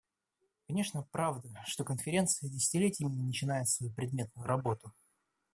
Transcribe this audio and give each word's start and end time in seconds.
Конечно, 0.65 1.07
правда, 1.11 1.63
что 1.67 1.83
Конференция 1.83 2.49
десятилетиями 2.49 3.13
не 3.13 3.27
начинает 3.27 3.69
свою 3.69 3.93
предметную 3.93 4.47
работу. 4.47 4.93